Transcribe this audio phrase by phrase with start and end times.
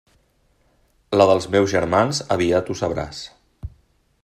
[1.21, 3.21] La dels meus germans aviat ho sabràs.